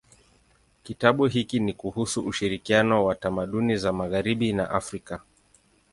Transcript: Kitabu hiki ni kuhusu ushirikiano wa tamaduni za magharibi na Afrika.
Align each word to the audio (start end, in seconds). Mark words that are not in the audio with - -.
Kitabu 0.83 1.25
hiki 1.25 1.59
ni 1.59 1.73
kuhusu 1.73 2.21
ushirikiano 2.25 3.05
wa 3.05 3.15
tamaduni 3.15 3.77
za 3.77 3.93
magharibi 3.93 4.53
na 4.53 4.69
Afrika. 4.69 5.21